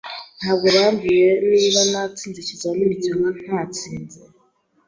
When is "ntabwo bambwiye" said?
0.39-1.27